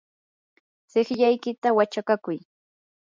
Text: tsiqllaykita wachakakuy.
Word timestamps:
tsiqllaykita 0.89 1.69
wachakakuy. 1.77 2.37